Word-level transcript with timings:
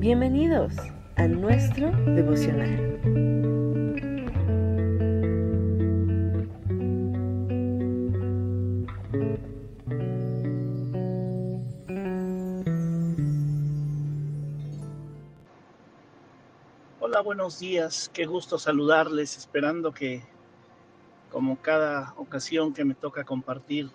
Bienvenidos 0.00 0.72
a 1.16 1.26
nuestro 1.26 1.90
devocional. 2.06 2.98
Hola, 16.98 17.20
buenos 17.20 17.58
días. 17.58 18.10
Qué 18.14 18.24
gusto 18.24 18.58
saludarles, 18.58 19.36
esperando 19.36 19.92
que, 19.92 20.22
como 21.30 21.60
cada 21.60 22.14
ocasión 22.16 22.72
que 22.72 22.86
me 22.86 22.94
toca 22.94 23.24
compartir 23.24 23.90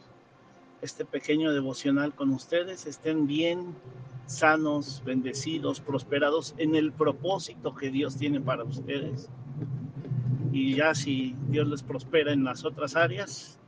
este 0.83 1.03
pequeño 1.03 1.51
devocional 1.51 2.13
con 2.13 2.29
ustedes, 2.29 2.85
estén 2.85 3.25
bien, 3.25 3.73
sanos, 4.25 5.01
bendecidos, 5.05 5.79
prosperados 5.79 6.55
en 6.57 6.75
el 6.75 6.91
propósito 6.91 7.75
que 7.75 7.89
Dios 7.91 8.17
tiene 8.17 8.41
para 8.41 8.63
ustedes. 8.63 9.29
Y 10.51 10.75
ya 10.75 10.95
si 10.95 11.35
Dios 11.49 11.67
les 11.67 11.83
prospera 11.83 12.31
en 12.31 12.43
las 12.43 12.63
otras 12.65 12.95
áreas, 12.95 13.59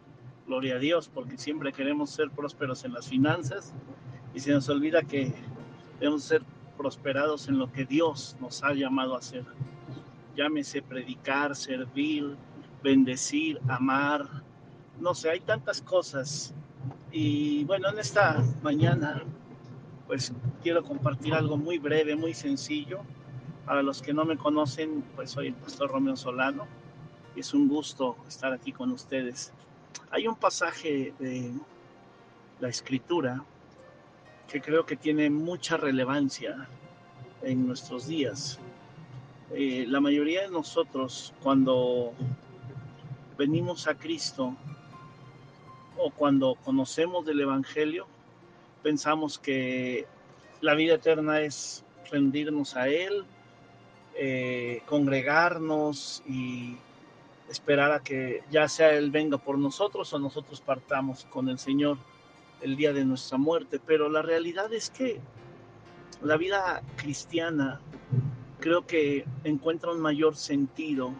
gloria 0.45 0.75
a 0.75 0.79
Dios, 0.79 1.09
porque 1.13 1.37
siempre 1.37 1.73
queremos 1.73 2.09
ser 2.09 2.31
prósperos 2.31 2.85
en 2.85 2.93
las 2.93 3.07
finanzas 3.07 3.73
y 4.33 4.39
se 4.39 4.51
nos 4.51 4.69
olvida 4.69 5.01
que 5.03 5.33
debemos 5.99 6.23
ser 6.23 6.41
prosperados 6.77 7.47
en 7.49 7.57
lo 7.57 7.71
que 7.71 7.85
Dios 7.85 8.37
nos 8.39 8.63
ha 8.63 8.73
llamado 8.73 9.15
a 9.15 9.19
hacer. 9.19 9.43
Llámese 10.35 10.81
predicar, 10.81 11.55
servir, 11.55 12.35
bendecir, 12.83 13.59
amar. 13.67 14.27
No 14.99 15.13
sé, 15.13 15.31
hay 15.31 15.39
tantas 15.39 15.81
cosas. 15.81 16.53
Y 17.11 17.63
bueno, 17.65 17.89
en 17.89 17.99
esta 17.99 18.43
mañana 18.61 19.23
pues 20.07 20.31
quiero 20.63 20.83
compartir 20.83 21.33
algo 21.33 21.57
muy 21.57 21.77
breve, 21.77 22.15
muy 22.15 22.33
sencillo. 22.33 23.01
Para 23.65 23.83
los 23.83 24.01
que 24.01 24.13
no 24.13 24.23
me 24.23 24.37
conocen, 24.37 25.03
pues 25.15 25.31
soy 25.31 25.47
el 25.47 25.53
pastor 25.53 25.91
Romeo 25.91 26.15
Solano. 26.15 26.65
Es 27.35 27.53
un 27.53 27.67
gusto 27.67 28.15
estar 28.27 28.53
aquí 28.53 28.71
con 28.71 28.91
ustedes. 28.91 29.51
Hay 30.09 30.27
un 30.27 30.35
pasaje 30.35 31.13
de 31.19 31.51
la 32.61 32.69
escritura 32.69 33.43
que 34.47 34.61
creo 34.61 34.85
que 34.85 34.95
tiene 34.95 35.29
mucha 35.29 35.75
relevancia 35.75 36.67
en 37.41 37.67
nuestros 37.67 38.07
días. 38.07 38.59
Eh, 39.53 39.85
la 39.87 39.99
mayoría 39.99 40.43
de 40.43 40.49
nosotros 40.49 41.33
cuando 41.43 42.13
venimos 43.37 43.87
a 43.87 43.95
Cristo 43.95 44.55
o 45.97 46.09
cuando 46.11 46.55
conocemos 46.63 47.25
del 47.25 47.41
Evangelio, 47.41 48.07
pensamos 48.87 49.37
que 49.37 50.07
la 50.61 50.73
vida 50.73 50.93
eterna 50.93 51.41
es 51.41 51.83
rendirnos 52.09 52.77
a 52.77 52.87
Él, 52.87 53.25
eh, 54.15 54.81
congregarnos 54.85 56.23
y 56.25 56.77
esperar 57.49 57.91
a 57.91 57.99
que 58.01 58.43
ya 58.49 58.69
sea 58.69 58.93
Él 58.93 59.11
venga 59.11 59.39
por 59.39 59.57
nosotros 59.57 60.13
o 60.13 60.19
nosotros 60.19 60.61
partamos 60.61 61.25
con 61.25 61.49
el 61.49 61.59
Señor 61.59 61.97
el 62.61 62.77
día 62.77 62.93
de 62.93 63.03
nuestra 63.03 63.37
muerte. 63.37 63.81
Pero 63.85 64.07
la 64.07 64.21
realidad 64.21 64.71
es 64.71 64.89
que 64.89 65.19
la 66.21 66.37
vida 66.37 66.81
cristiana 66.95 67.81
creo 68.61 68.87
que 68.87 69.25
encuentra 69.43 69.91
un 69.91 69.99
mayor 69.99 70.37
sentido 70.37 71.11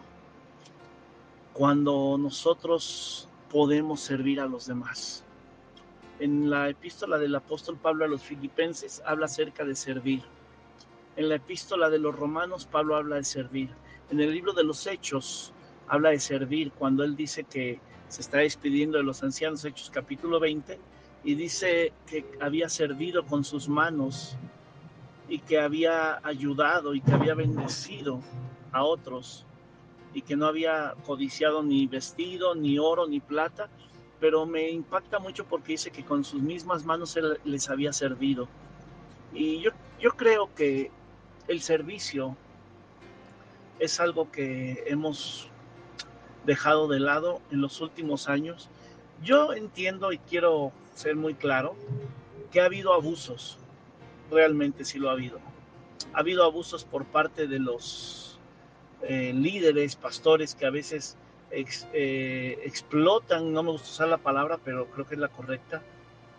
cuando 1.52 2.16
nosotros 2.18 3.28
podemos 3.50 4.00
servir 4.00 4.40
a 4.40 4.46
los 4.46 4.64
demás 4.64 5.22
en 6.20 6.50
la 6.50 6.68
epístola 6.68 7.18
del 7.18 7.34
apóstol 7.34 7.76
Pablo 7.76 8.04
a 8.04 8.08
los 8.08 8.22
filipenses 8.22 9.02
habla 9.06 9.26
acerca 9.26 9.64
de 9.64 9.74
servir. 9.74 10.22
En 11.16 11.28
la 11.28 11.36
epístola 11.36 11.90
de 11.90 11.98
los 11.98 12.14
romanos 12.14 12.66
Pablo 12.66 12.96
habla 12.96 13.16
de 13.16 13.24
servir. 13.24 13.70
En 14.10 14.20
el 14.20 14.32
libro 14.32 14.52
de 14.52 14.64
los 14.64 14.86
hechos 14.86 15.52
habla 15.86 16.10
de 16.10 16.20
servir 16.20 16.72
cuando 16.72 17.04
él 17.04 17.16
dice 17.16 17.44
que 17.44 17.80
se 18.08 18.22
está 18.22 18.38
despidiendo 18.38 18.98
de 18.98 19.04
los 19.04 19.22
ancianos, 19.22 19.64
Hechos 19.64 19.90
capítulo 19.90 20.40
20, 20.40 20.78
y 21.24 21.34
dice 21.34 21.92
que 22.06 22.24
había 22.40 22.68
servido 22.68 23.24
con 23.26 23.44
sus 23.44 23.68
manos 23.68 24.36
y 25.28 25.40
que 25.40 25.60
había 25.60 26.20
ayudado 26.26 26.94
y 26.94 27.00
que 27.00 27.12
había 27.12 27.34
bendecido 27.34 28.20
a 28.72 28.84
otros 28.84 29.44
y 30.14 30.22
que 30.22 30.36
no 30.36 30.46
había 30.46 30.94
codiciado 31.04 31.62
ni 31.62 31.86
vestido, 31.86 32.54
ni 32.54 32.78
oro, 32.78 33.06
ni 33.06 33.20
plata, 33.20 33.68
pero 34.20 34.46
me 34.46 34.70
impacta 34.70 35.18
mucho 35.18 35.44
porque 35.44 35.72
dice 35.72 35.90
que 35.90 36.04
con 36.04 36.24
sus 36.24 36.42
mismas 36.42 36.84
manos 36.84 37.16
él 37.16 37.38
les 37.44 37.70
había 37.70 37.92
servido. 37.92 38.48
Y 39.32 39.60
yo, 39.60 39.70
yo 40.00 40.10
creo 40.10 40.52
que 40.54 40.90
el 41.46 41.60
servicio 41.60 42.36
es 43.78 44.00
algo 44.00 44.30
que 44.30 44.84
hemos 44.86 45.48
dejado 46.44 46.88
de 46.88 47.00
lado 47.00 47.40
en 47.50 47.60
los 47.60 47.80
últimos 47.80 48.28
años. 48.28 48.68
Yo 49.22 49.52
entiendo 49.52 50.12
y 50.12 50.18
quiero 50.18 50.72
ser 50.94 51.16
muy 51.16 51.34
claro 51.34 51.76
que 52.50 52.60
ha 52.60 52.64
habido 52.64 52.94
abusos, 52.94 53.58
realmente 54.30 54.84
sí 54.84 54.98
lo 54.98 55.10
ha 55.10 55.12
habido. 55.12 55.38
Ha 56.14 56.20
habido 56.20 56.44
abusos 56.44 56.84
por 56.84 57.04
parte 57.04 57.46
de 57.46 57.58
los 57.58 58.38
eh, 59.02 59.32
líderes, 59.34 59.96
pastores 59.96 60.54
que 60.54 60.66
a 60.66 60.70
veces 60.70 61.16
eh, 61.50 62.58
explotan, 62.64 63.52
no 63.52 63.62
me 63.62 63.70
gusta 63.72 63.88
usar 63.88 64.08
la 64.08 64.18
palabra, 64.18 64.58
pero 64.62 64.86
creo 64.86 65.06
que 65.06 65.14
es 65.14 65.20
la 65.20 65.28
correcta, 65.28 65.82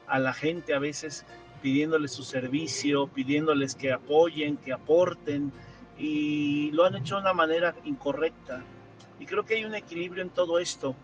a 0.07 0.19
la 0.19 0.33
gente 0.33 0.73
a 0.73 0.79
veces 0.79 1.25
pidiéndoles 1.61 2.11
su 2.11 2.23
servicio, 2.23 3.07
pidiéndoles 3.07 3.75
que 3.75 3.91
apoyen, 3.91 4.57
que 4.57 4.71
aporten, 4.71 5.51
y 5.97 6.71
lo 6.71 6.85
han 6.85 6.95
hecho 6.95 7.15
de 7.15 7.21
una 7.21 7.33
manera 7.33 7.75
incorrecta. 7.83 8.63
Y 9.19 9.25
creo 9.25 9.45
que 9.45 9.55
hay 9.55 9.65
un 9.65 9.75
equilibrio 9.75 10.23
en 10.23 10.29
todo 10.29 10.59
esto, 10.59 10.95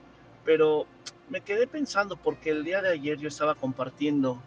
pero 0.45 0.87
me 1.29 1.41
quedé 1.41 1.67
pensando 1.67 2.15
porque 2.15 2.51
el 2.51 2.63
día 2.63 2.81
de 2.81 2.89
ayer 2.89 3.17
yo 3.17 3.27
estaba 3.27 3.55
compartiendo 3.55 4.41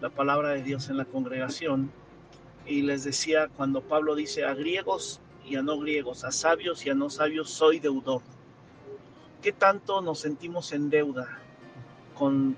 la 0.00 0.10
palabra 0.10 0.50
de 0.50 0.62
Dios 0.62 0.90
en 0.90 0.98
la 0.98 1.06
congregación 1.06 1.90
y 2.66 2.82
les 2.82 3.04
decía 3.04 3.48
cuando 3.56 3.80
Pablo 3.80 4.14
dice 4.14 4.44
a 4.44 4.52
griegos 4.54 5.20
y 5.46 5.56
a 5.56 5.62
no 5.62 5.78
griegos, 5.78 6.24
a 6.24 6.32
sabios 6.32 6.84
y 6.84 6.90
a 6.90 6.94
no 6.94 7.08
sabios 7.08 7.50
soy 7.50 7.78
deudor. 7.78 8.22
¿Qué 9.42 9.52
tanto 9.52 10.00
nos 10.00 10.20
sentimos 10.20 10.72
en 10.72 10.90
deuda 10.90 11.38
con 12.14 12.56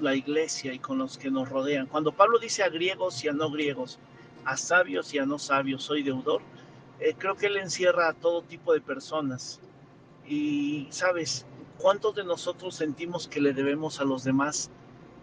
la 0.00 0.14
iglesia 0.14 0.72
y 0.72 0.78
con 0.78 0.98
los 0.98 1.16
que 1.16 1.30
nos 1.30 1.48
rodean? 1.48 1.86
Cuando 1.86 2.12
Pablo 2.12 2.38
dice 2.38 2.62
a 2.62 2.68
griegos 2.68 3.24
y 3.24 3.28
a 3.28 3.32
no 3.32 3.50
griegos, 3.50 3.98
a 4.44 4.56
sabios 4.56 5.14
y 5.14 5.18
a 5.18 5.26
no 5.26 5.38
sabios, 5.38 5.84
soy 5.84 6.02
deudor, 6.02 6.42
eh, 6.98 7.14
creo 7.16 7.36
que 7.36 7.46
él 7.46 7.56
encierra 7.56 8.08
a 8.08 8.12
todo 8.12 8.42
tipo 8.42 8.72
de 8.72 8.80
personas. 8.80 9.60
Y, 10.26 10.88
¿sabes? 10.90 11.46
¿Cuántos 11.78 12.14
de 12.14 12.24
nosotros 12.24 12.74
sentimos 12.74 13.26
que 13.26 13.40
le 13.40 13.54
debemos 13.54 14.00
a 14.00 14.04
los 14.04 14.24
demás 14.24 14.70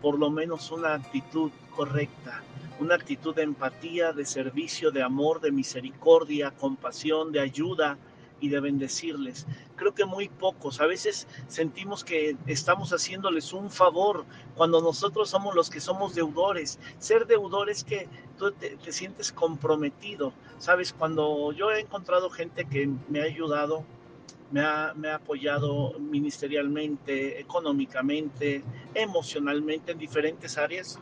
por 0.02 0.18
lo 0.18 0.32
menos 0.32 0.72
una 0.72 0.96
actitud 0.96 1.52
correcta? 1.76 2.42
Una 2.80 2.96
actitud 2.96 3.36
de 3.36 3.44
empatía, 3.44 4.14
de 4.14 4.26
servicio, 4.26 4.92
de 4.92 5.04
amor, 5.04 5.42
de 5.42 5.52
misericordia, 5.52 6.52
compasión, 6.52 7.32
de 7.32 7.42
ayuda, 7.42 7.98
y 8.40 8.50
de 8.50 8.60
bendecirles. 8.60 9.46
Creo 9.76 9.94
que 9.94 10.06
muy 10.06 10.30
pocos. 10.30 10.80
A 10.82 10.86
veces 10.86 11.28
sentimos 11.48 12.04
que 12.04 12.36
estamos 12.48 12.92
haciéndoles 12.92 13.54
un 13.54 13.70
favor 13.70 14.26
cuando 14.56 14.82
nosotros 14.82 15.30
somos 15.30 15.56
los 15.56 15.70
que 15.70 15.80
somos 15.80 16.16
deudores. 16.16 16.80
Ser 17.00 17.26
deudor 17.28 17.70
es 17.70 17.84
que 17.84 18.08
tú 18.38 18.52
te, 18.52 18.78
sientes 18.92 19.32
comprometido. 19.32 20.34
Sabes, 20.60 20.94
cuando 20.94 21.52
yo 21.52 21.72
he 21.72 21.80
encontrado 21.80 22.30
gente 22.30 22.66
que 22.66 22.90
me 23.10 23.22
ha 23.22 23.26
ayudado, 23.26 23.84
me 24.52 24.62
ha, 24.62 24.94
me 24.96 25.10
ha, 25.10 25.16
apoyado 25.16 26.00
ministerialmente, 26.00 27.40
económicamente, 27.40 28.64
emocionalmente 28.94 29.92
en 29.92 29.98
diferentes 29.98 30.58
áreas. 30.58 31.00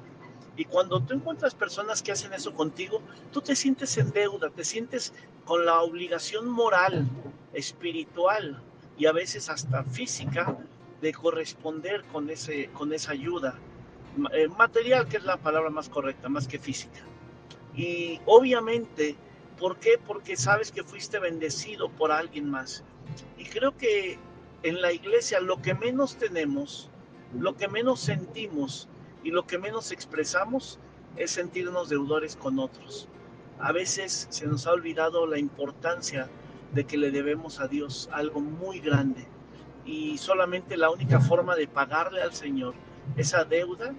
Y 0.57 0.65
cuando 0.65 1.01
tú 1.01 1.13
encuentras 1.13 1.53
personas 1.53 2.01
que 2.01 2.11
hacen 2.11 2.33
eso 2.33 2.53
contigo, 2.53 3.01
tú 3.31 3.41
te 3.41 3.55
sientes 3.55 3.97
en 3.97 4.11
deuda, 4.11 4.49
te 4.49 4.63
sientes 4.63 5.13
con 5.43 5.65
la 5.65 5.81
obligación 5.81 6.49
moral, 6.49 7.07
espiritual 7.55 8.61
y 8.97 9.07
a 9.07 9.11
veces 9.11 9.49
hasta 9.49 9.83
física 9.83 10.57
de 11.01 11.13
corresponder 11.13 12.03
con, 12.05 12.29
ese, 12.29 12.67
con 12.67 12.93
esa 12.93 13.11
ayuda. 13.11 13.55
Eh, 14.33 14.47
material, 14.47 15.07
que 15.07 15.17
es 15.17 15.23
la 15.23 15.37
palabra 15.37 15.69
más 15.69 15.89
correcta, 15.89 16.29
más 16.29 16.47
que 16.47 16.59
física. 16.59 17.01
Y 17.75 18.21
obviamente, 18.25 19.15
¿por 19.59 19.77
qué? 19.77 19.99
Porque 20.05 20.37
sabes 20.37 20.71
que 20.71 20.83
fuiste 20.83 21.19
bendecido 21.19 21.89
por 21.89 22.11
alguien 22.11 22.49
más. 22.49 22.83
Y 23.37 23.45
creo 23.45 23.75
que 23.77 24.17
en 24.63 24.81
la 24.81 24.93
iglesia 24.93 25.39
lo 25.41 25.61
que 25.61 25.73
menos 25.73 26.15
tenemos, 26.17 26.89
lo 27.37 27.57
que 27.57 27.67
menos 27.67 27.99
sentimos 27.99 28.87
y 29.23 29.31
lo 29.31 29.45
que 29.45 29.57
menos 29.57 29.91
expresamos 29.91 30.79
es 31.17 31.31
sentirnos 31.31 31.89
deudores 31.89 32.35
con 32.35 32.59
otros. 32.59 33.07
A 33.59 33.71
veces 33.71 34.27
se 34.29 34.47
nos 34.47 34.65
ha 34.67 34.71
olvidado 34.71 35.27
la 35.27 35.37
importancia 35.37 36.29
de 36.75 36.83
que 36.83 36.97
le 36.97 37.09
debemos 37.09 37.59
a 37.59 37.67
Dios 37.67 38.09
algo 38.11 38.41
muy 38.41 38.79
grande 38.79 39.25
y 39.85 40.17
solamente 40.17 40.77
la 40.77 40.89
única 40.89 41.19
forma 41.19 41.55
de 41.55 41.67
pagarle 41.67 42.21
al 42.21 42.33
Señor 42.33 42.75
esa 43.15 43.45
deuda 43.45 43.93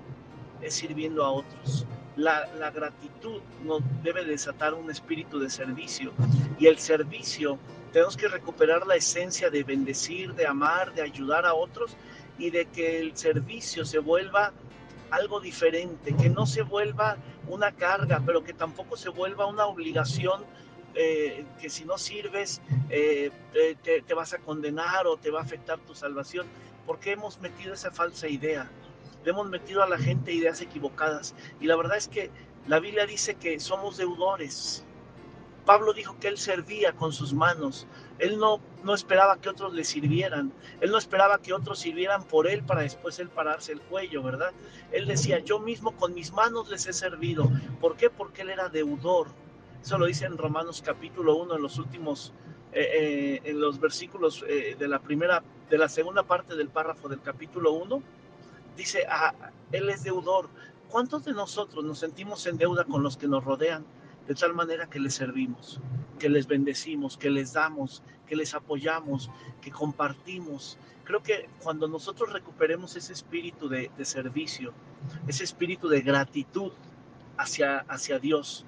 es 0.61 0.75
sirviendo 0.75 1.25
a 1.25 1.31
otros. 1.31 1.87
La, 2.17 2.47
la, 2.59 2.71
gratitud 2.71 3.41
nos 3.65 3.83
debe 4.03 4.25
desatar 4.25 4.75
un 4.75 4.91
espíritu 4.91 5.39
de 5.39 5.51
servicio 5.51 6.13
y 6.59 6.67
el 6.67 6.79
servicio 6.79 7.59
tenemos 7.93 8.17
que 8.17 8.29
recuperar 8.29 8.87
la 8.87 8.97
esencia 8.97 9.49
de 9.51 9.63
bendecir, 9.63 10.35
de 10.35 10.47
amar, 10.47 10.95
de 10.95 11.03
ayudar 11.03 11.47
a 11.47 11.55
otros 11.55 11.97
y 12.39 12.51
de 12.51 12.67
que 12.67 13.01
el 13.01 13.17
servicio 13.17 13.85
se 13.85 13.99
vuelva 13.99 14.53
algo 15.11 15.41
diferente, 15.41 16.15
que 16.15 16.29
no 16.29 16.47
se 16.47 16.63
vuelva 16.63 17.17
una 17.49 17.73
carga, 17.73 18.23
pero 18.25 18.43
que 18.43 18.53
tampoco 18.53 18.97
se 18.97 19.09
vuelva 19.09 19.47
una 19.47 19.67
obligación 19.67 20.45
eh, 20.97 21.45
que 21.61 21.69
si 21.69 21.85
no 21.85 21.99
sirves 21.99 22.63
eh, 22.89 23.31
te, 23.83 24.15
vas 24.15 24.33
a 24.33 24.39
condenar 24.39 25.07
o 25.07 25.19
te 25.19 25.31
va 25.31 25.41
a 25.41 25.43
afectar 25.43 25.79
tu 25.81 25.95
salvación, 25.95 26.47
porque 26.87 27.13
hemos 27.13 27.39
metido 27.41 27.75
esa 27.75 27.91
falsa 27.91 28.29
idea, 28.29 28.71
le 29.23 29.31
hemos 29.31 29.49
metido 29.49 29.83
a 29.83 29.89
la 29.89 29.99
gente 29.99 30.33
ideas 30.33 30.61
equivocadas. 30.63 31.35
Y 31.61 31.67
la 31.67 31.77
verdad 31.77 31.99
es 31.99 32.09
que 32.09 32.31
la 32.67 32.81
Biblia 32.81 33.05
dice 33.07 33.35
que 33.35 33.61
somos 33.61 33.99
deudores. 33.99 34.85
Pablo 35.67 35.93
dijo 35.93 36.17
que 36.19 36.29
él 36.29 36.39
servía 36.39 36.93
con 36.93 37.13
sus 37.13 37.35
manos, 37.35 37.89
él 38.19 38.39
no, 38.39 38.61
no 38.85 38.95
esperaba 38.95 39.41
que 39.41 39.49
otros 39.49 39.75
le 39.75 39.85
sirvieran, 39.85 40.53
él 40.81 40.93
no 40.93 40.97
esperaba 40.97 41.43
que 41.43 41.53
otros 41.53 41.81
sirvieran 41.81 42.23
por 42.23 42.47
él 42.47 42.63
para 42.63 42.83
después 42.83 43.19
él 43.19 43.29
pararse 43.29 43.73
el 43.73 43.81
cuello, 43.81 44.23
¿verdad? 44.23 44.53
Él 44.93 45.07
decía, 45.07 45.41
yo 45.41 45.59
mismo 45.59 45.97
con 45.97 46.15
mis 46.15 46.33
manos 46.33 46.69
les 46.71 46.87
he 46.87 46.93
servido. 46.93 47.51
¿Por 47.81 47.97
qué? 47.97 48.09
Porque 48.09 48.43
él 48.43 48.51
era 48.51 48.69
deudor. 48.69 49.27
Eso 49.83 49.99
lo 49.99 50.07
dice 50.07 50.27
en 50.27 50.37
Romanos 50.37 50.83
capítulo 50.85 51.37
1, 51.37 51.57
en 51.57 51.63
los 51.63 51.79
últimos, 51.79 52.33
eh, 52.73 52.89
eh, 52.93 53.41
en 53.45 53.61
los 53.61 53.79
versículos 53.81 54.45
eh, 54.49 54.77
de 54.79 54.89
la 54.89 54.99
primera, 54.99 55.43
de 55.71 55.79
la 55.79 55.89
segunda 55.89 56.23
parte 56.23 56.57
del 56.57 56.69
párrafo 56.69 57.09
del 57.09 57.21
capítulo 57.21 57.73
1. 57.73 58.03
Dice, 58.77 59.07
ah, 59.09 59.33
él 59.73 59.89
es 59.89 60.03
deudor. 60.05 60.49
¿Cuántos 60.89 61.25
de 61.25 61.33
nosotros 61.33 61.85
nos 61.85 61.99
sentimos 61.99 62.47
en 62.47 62.59
deuda 62.59 62.85
con 62.85 63.03
los 63.03 63.17
que 63.17 63.27
nos 63.27 63.45
rodean? 63.45 63.85
de 64.27 64.35
tal 64.35 64.55
manera 64.55 64.87
que 64.89 64.99
les 64.99 65.15
servimos, 65.15 65.81
que 66.19 66.29
les 66.29 66.47
bendecimos, 66.47 67.17
que 67.17 67.31
les 67.31 67.53
damos, 67.53 68.03
que 68.27 68.37
les 68.37 68.55
apoyamos, 68.55 69.31
que 69.61 69.71
compartimos. 69.71 70.79
Creo 71.05 71.23
que 71.23 71.49
cuando 71.63 71.87
nosotros 71.87 72.33
recuperemos 72.33 72.97
ese 72.97 73.13
espíritu 73.13 73.69
de, 73.69 73.91
de 73.97 74.05
servicio, 74.05 74.73
ese 75.29 75.45
espíritu 75.45 75.89
de 75.89 76.01
gratitud 76.01 76.73
hacia, 77.37 77.79
hacia 77.89 78.19
Dios, 78.19 78.65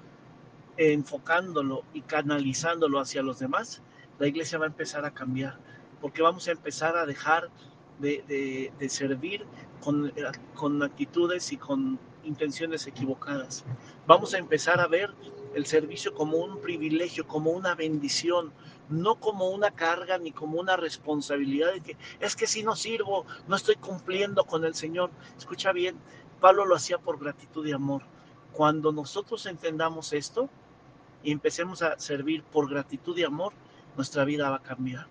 enfocándolo 0.79 1.83
y 1.93 2.01
canalizándolo 2.01 2.99
hacia 2.99 3.21
los 3.21 3.37
demás, 3.37 3.81
la 4.17 4.27
iglesia 4.27 4.57
va 4.57 4.65
a 4.65 4.69
empezar 4.69 5.03
a 5.03 5.13
cambiar, 5.13 5.59
porque 5.99 6.21
vamos 6.21 6.47
a 6.47 6.51
empezar 6.51 6.95
a 6.95 7.05
dejar 7.05 7.49
de, 7.99 8.71
servir 8.87 9.45
con, 9.81 10.13
con 10.55 10.81
actitudes 10.81 11.51
y 11.51 11.57
con 11.57 11.99
intenciones 12.23 12.87
equivocadas. 12.87 13.65
Vamos 14.07 14.33
a 14.33 14.37
empezar 14.37 14.79
a 14.79 14.87
ver 14.87 15.13
el 15.53 15.65
servicio 15.65 16.13
como 16.13 16.37
un 16.37 16.61
privilegio, 16.61 17.27
como 17.27 17.51
una 17.51 17.75
bendición, 17.75 18.53
no 18.87 19.15
como 19.15 19.49
una 19.49 19.71
carga 19.71 20.17
ni 20.17 20.31
como 20.31 20.61
una 20.61 20.77
responsabilidad 20.77 21.73
de 21.73 21.81
que 21.81 21.97
es 22.21 22.37
que 22.37 22.47
si 22.47 22.63
no 22.63 22.77
sirvo, 22.77 23.25
no 23.49 23.57
estoy 23.57 23.75
cumpliendo 23.75 24.45
con 24.45 24.63
el 24.63 24.75
Señor. 24.75 25.11
Escucha 25.37 25.73
bien, 25.73 25.97
Pablo 26.39 26.65
lo 26.65 26.75
hacía 26.75 26.99
por 26.99 27.19
gratitud 27.19 27.65
y 27.67 27.73
amor. 27.73 28.03
Cuando 28.53 28.93
nosotros 28.93 29.45
entendamos 29.45 30.13
esto 30.13 30.49
y 31.23 31.31
empecemos 31.31 31.81
a 31.81 31.99
servir 31.99 32.43
por 32.43 32.69
gratitud 32.69 33.17
y 33.17 33.23
amor, 33.23 33.53
nuestra 33.95 34.25
vida 34.25 34.49
va 34.49 34.57
a 34.57 34.63
cambiar. 34.63 35.07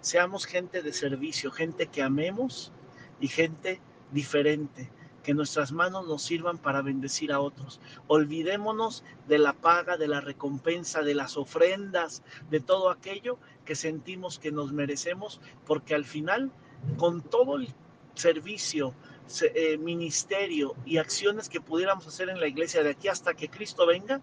Seamos 0.00 0.46
gente 0.46 0.82
de 0.82 0.92
servicio, 0.92 1.50
gente 1.50 1.86
que 1.86 2.02
amemos 2.02 2.72
y 3.20 3.28
gente 3.28 3.80
diferente 4.10 4.90
que 5.22 5.34
nuestras 5.34 5.72
manos 5.72 6.06
nos 6.06 6.22
sirvan 6.22 6.58
para 6.58 6.82
bendecir 6.82 7.32
a 7.32 7.40
otros. 7.40 7.80
Olvidémonos 8.08 9.04
de 9.28 9.38
la 9.38 9.52
paga, 9.52 9.96
de 9.96 10.08
la 10.08 10.20
recompensa, 10.20 11.02
de 11.02 11.14
las 11.14 11.36
ofrendas, 11.36 12.22
de 12.50 12.60
todo 12.60 12.90
aquello 12.90 13.38
que 13.64 13.74
sentimos 13.74 14.38
que 14.38 14.52
nos 14.52 14.72
merecemos, 14.72 15.40
porque 15.66 15.94
al 15.94 16.04
final, 16.04 16.50
con 16.96 17.22
todo 17.22 17.56
el 17.56 17.72
servicio, 18.14 18.94
eh, 19.40 19.78
ministerio 19.78 20.74
y 20.84 20.98
acciones 20.98 21.48
que 21.48 21.60
pudiéramos 21.60 22.06
hacer 22.06 22.28
en 22.28 22.40
la 22.40 22.48
iglesia 22.48 22.82
de 22.82 22.90
aquí 22.90 23.08
hasta 23.08 23.34
que 23.34 23.48
Cristo 23.48 23.86
venga, 23.86 24.20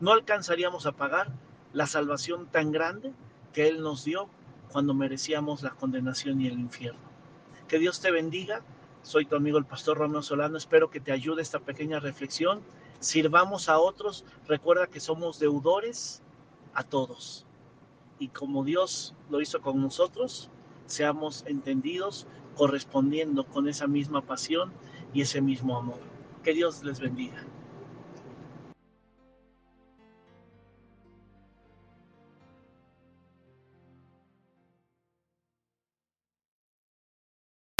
no 0.00 0.12
alcanzaríamos 0.12 0.86
a 0.86 0.92
pagar 0.92 1.32
la 1.72 1.86
salvación 1.86 2.46
tan 2.46 2.72
grande 2.72 3.12
que 3.52 3.68
Él 3.68 3.82
nos 3.82 4.04
dio 4.04 4.28
cuando 4.70 4.94
merecíamos 4.94 5.62
la 5.62 5.70
condenación 5.70 6.40
y 6.40 6.46
el 6.46 6.58
infierno. 6.58 7.00
Que 7.66 7.78
Dios 7.78 8.00
te 8.00 8.10
bendiga 8.10 8.62
soy 9.08 9.24
tu 9.24 9.36
amigo 9.36 9.56
el 9.56 9.64
pastor 9.64 9.96
Romeo 9.96 10.22
Solano. 10.22 10.58
Espero 10.58 10.90
que 10.90 11.00
te 11.00 11.12
ayude 11.12 11.40
esta 11.40 11.60
pequeña 11.60 11.98
reflexión. 11.98 12.60
Sirvamos 13.00 13.70
a 13.70 13.78
otros. 13.78 14.24
Recuerda 14.46 14.86
que 14.86 15.00
somos 15.00 15.38
deudores 15.38 16.22
a 16.74 16.82
todos. 16.82 17.46
Y 18.18 18.28
como 18.28 18.64
Dios 18.64 19.14
lo 19.30 19.40
hizo 19.40 19.62
con 19.62 19.80
nosotros, 19.80 20.50
seamos 20.84 21.42
entendidos 21.46 22.26
correspondiendo 22.54 23.46
con 23.46 23.66
esa 23.66 23.86
misma 23.86 24.20
pasión 24.20 24.72
y 25.14 25.22
ese 25.22 25.40
mismo 25.40 25.78
amor. 25.78 26.00
Que 26.42 26.52
Dios 26.52 26.82
les 26.82 27.00
bendiga. 27.00 27.46